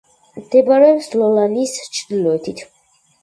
[0.37, 2.65] მდებარეობს ლოლანის ჩრდილოეთით.